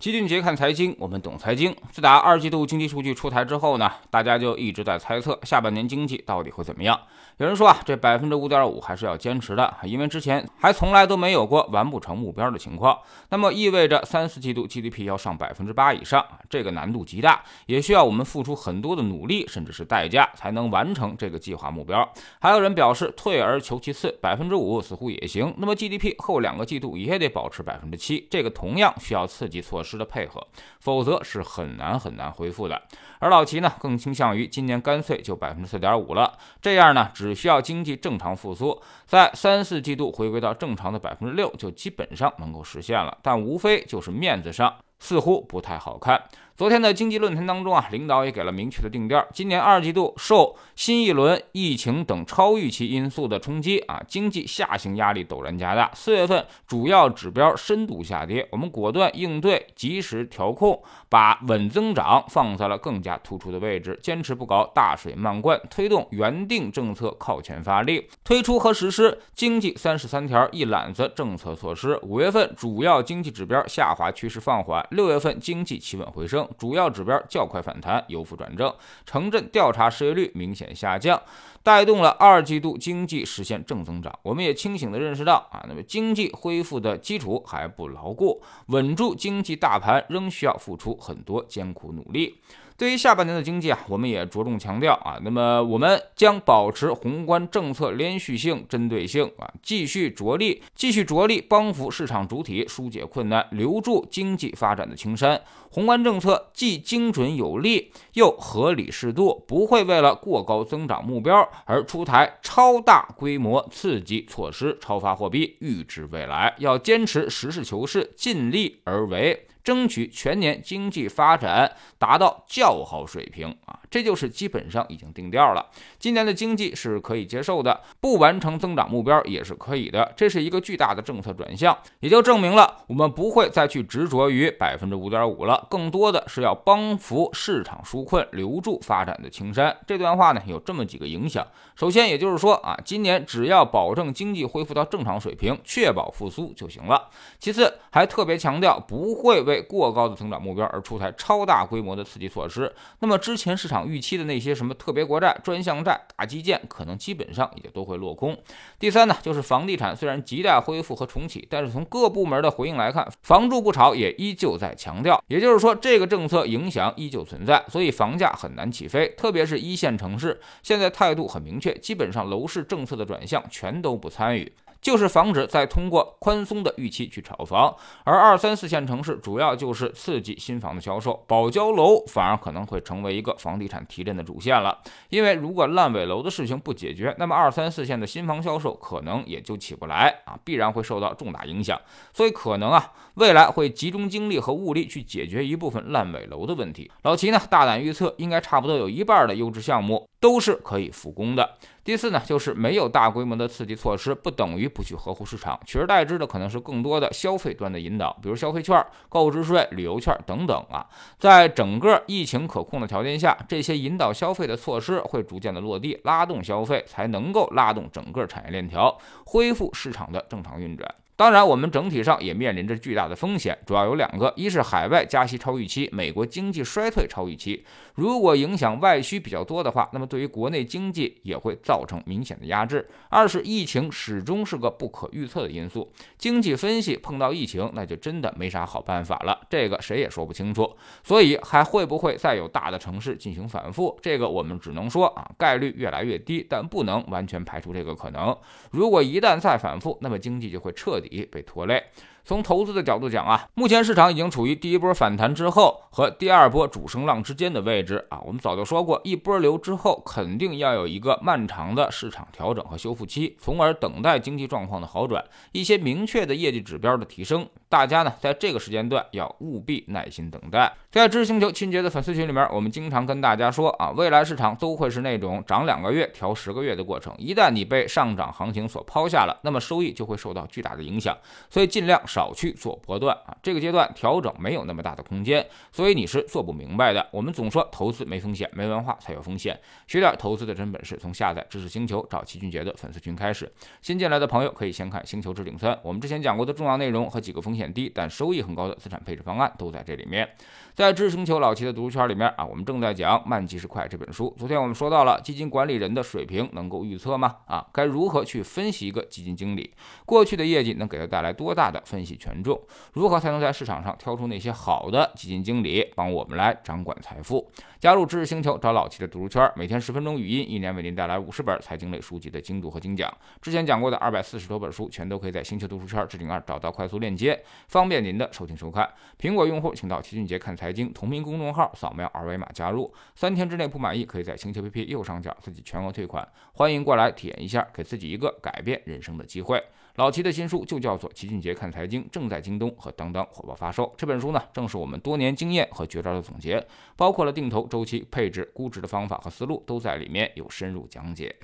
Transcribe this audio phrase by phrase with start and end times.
[0.00, 1.76] 齐俊杰看财经，我们懂财经。
[1.92, 6.98] 自打二季度经济数据出台之后呢，大家就一直在猜测下半年经济到底会怎么样。
[7.36, 12.98] 有人说啊，这百分之五点五还是要坚持的，因为之前还从来都没有过完不成目标的情况。
[13.28, 22.10] 那么意味着三四季度 GDP 要上百分之八以上，这个难度极大，也需要我们付出很多的努力，甚至是代价，才能完成这个计划目标。
[22.38, 25.54] 还有人表示，退而求其次，百分之五似乎也行。
[25.58, 30.46] 那么 GDP 后两个季度也得保持百分之七，这个同样需要刺激措施的配合，
[30.80, 32.82] 否则是很难很难恢复的。
[33.18, 43.18] 而老齐呢，更倾向于今年干脆就百分之四点五了，这样呢，只需要经济正常复苏，在三四季度回归到正常的百分之六，就基本上能够实现了。
[43.22, 46.22] 但无非就是面子上似乎不太好看。
[46.60, 49.26] 昨天的经济论坛当中啊，领导也给了明确的定调。
[49.32, 55.90] 今年二季度受新一轮疫情等超预期因素的冲击啊，经济下行压力陡然加大。
[55.94, 60.78] 四月份主要指标深度下跌，我们果断应对，及时调控，
[61.08, 71.98] 把稳增长放在了更加突出的位置，坚持不搞大水漫灌，推动原定政策靠前发力，推出和实施经济三十三条一揽子政策措施。
[72.02, 76.46] 五月份主要经济指标下滑趋势放缓，六月份经济企稳回升。
[76.58, 81.20] 主要指标较快反弹，由负转正，城镇调查失业率明显下降，
[81.62, 84.16] 带动了二季度经济实现正增长。
[84.22, 92.38] 我们也清醒地认识到啊，那么经济恢复的基础还不牢固，稳住经济大盘仍需要付出很多艰苦努力。
[92.80, 105.38] 对于下半年的经济啊，我们也着重强调啊，那么我们将保持宏观政策连续性、针对性啊，继续着力，继续着力帮扶市场主体疏解困难，留住经济发展的青山。
[105.70, 116.54] 宏观政策既精准有力，又合理适度，不会为了过高增长目标而出台超大规模刺激措施，超发货币，预知未来。
[116.56, 119.46] 要坚持实事求是，尽力而为。
[119.62, 125.66] 争取全年经济发展达到较好水平啊，这就是基本上已经定调了。
[125.98, 130.12] 今年的经济是可以接受的，不完成增长目标也是可以的。
[130.16, 139.76] 这是一个巨大的政策转向，也就证明了我们不会再去执着于百分之五点五了，更多的是要帮扶市场纾困，留住发展的青山。
[139.86, 141.46] 这段话呢有这么几个影响。
[141.74, 147.08] 首先，也就是说啊，今年只要保证经济恢复到正常水平，确保复苏就行了。
[147.38, 149.40] 其次，还特别强调不会。
[149.50, 158.38] 为过高的增长目标而出台超大规模的刺激措施，那么之前市场预期的那些什么特别国债、专项债、大基建，可能基本上也都会落空。
[158.78, 169.08] 第三呢，就是房地产虽然亟待恢复和重启，但是从各部门的回应来看，房住不炒也依旧在强调，也就是说这个政策影响依旧存在，所以房价很难起飞。
[169.18, 174.52] 特别是一线城市，现在态度很明确，基本上楼市政策的转向全都不参与。
[174.80, 177.74] 就是防止再通过宽松的预期去炒房，
[178.04, 184.78] 而二三四线城市主要就是刺激新房的销售，保交楼反而可能会成为一个房地产提振的主线了。
[185.10, 191.78] 因为如果烂尾楼的事情不解决，那么二三四线的新房销售可能也就起不来啊，必然会受到重大影响。
[192.14, 196.90] 所以可能啊，未来会集中精力和物力去解决一部分烂尾楼的问题。
[197.02, 201.56] 老齐呢，大胆预测，应该差不多有一半的优质项目都是可以复工的。
[201.82, 210.86] 第四呢，就是没有大规模的刺激措施，不等于不去呵护市场，取而代之的可能是更多的消费端的引导，比如消费券、购置税、旅游券等等啊。
[211.18, 220.94] 在整个疫情可控的条件下，这些引导消费的措施会逐渐的落地，拉动消费，才能够拉动整个产业链条，恢复市场的正常运转。
[221.20, 227.62] 当然，我们整体上也面临着巨大的风险，主要有两个：一是海外加息超预期，美国经济衰退超预期，
[227.94, 232.78] 如果影响外需比较多的话，那么对于国内经济也会造成明显的压制；
[233.10, 240.74] 二是疫情始终是个不可预测的因素，经济分析碰到疫情，那就真的没啥好办法了，这个谁也说不清楚。
[241.04, 243.94] 所以还会不会再有大的城市进行反复？
[244.00, 248.34] 这个我们只能说啊，概率越来越低，但不能完全排除这个可能。
[248.70, 251.09] 如果一旦再反复，那么经济就会彻底。
[251.30, 251.82] 被拖累。
[252.24, 258.20] 从投资的角度讲啊，目前市场已经处于第一波反弹之后和第二波主升浪之间的位置啊。
[258.24, 267.48] 我们早就说过，一波流之后肯定要有一个漫长的市场调整和修复期，从而等待经济状况的好转，一些明确的业绩指标的提升。
[267.68, 270.72] 大家呢，在这个时间段要务必耐心等待。
[270.90, 277.14] 在知识星球清洁的粉丝群里面，我们经常跟大家说啊，未来市场都会是那种涨两个月调十个月的过程。
[277.16, 281.16] 一旦你被上涨行情所抛下了，那么收益就会受到巨大的影响。
[281.48, 282.00] 所以尽量。
[282.10, 283.36] 少去做波段啊。
[283.40, 287.06] 这个阶段调整没有那么大的空间，所以你是做不明白的。
[287.12, 289.56] 我们总说投资没风险，没文化才有风险。
[289.86, 293.50] 学点投资的真本事，从下载知识星球找齐俊杰的粉丝群开始。
[293.80, 300.28] 新进来的朋友可以先看《星球置顶三》，我们之前讲过的重要内容和几个风险低但收益很高的资产配置方案都在这里面。
[300.74, 304.34] 在知识星球老齐的读书圈里面啊，我们正在讲《慢即是快》这本书。
[304.38, 307.36] 昨天我们说到了基金管理人的水平能够预测吗？
[307.46, 309.72] 啊，该如何去分析一个基金经理
[310.06, 312.58] 过去的业绩能给他带来多大的分分析权重？
[312.94, 317.46] 如何才能在市场上挑出那些好的基金经理，帮我们来掌管财富？
[317.78, 323.14] 加入知识星球，找老齐的读书圈，每天十分钟语音，一年为您带来五十本财经类书籍的精读和精讲。
[323.42, 327.38] 之前讲过的二百四十多本书，全都可以在星球读书圈置顶二找到快速链接，
[327.68, 328.88] 方便您的收听收看。
[329.18, 332.90] 苹果用户请到齐俊杰看财经同名公众号，扫描二维码加入。
[333.14, 336.26] 三天之内不满意，可以在星球 APP 右上角自己全额退款。
[336.54, 339.62] 欢迎过来体验一下，给自己一个改变人生的机会。
[339.96, 343.92] 老齐的新书就叫做《齐俊杰看财经》，正在京东和当当火爆发售。
[343.96, 346.64] 这本书呢，正是我们多年经验和绝招的总结，
[346.96, 351.34] 包括了定投、周期、配置、估值的方法和思路，都在里面有深入讲解。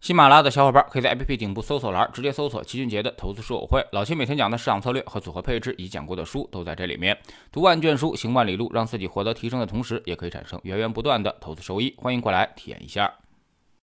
[0.00, 7.18] 喜马拉雅的小伙伴可以在 APP 顶部搜索栏直接搜索齐俊杰的投资书友会，老齐每天讲的市场策略和组合配置已讲过的书都在这里面。
[7.50, 11.92] 读万卷书，行万里路，让自己获得提升的同时，也可以产生源源不断的投资收益。
[11.98, 13.12] 欢迎过来体验一下。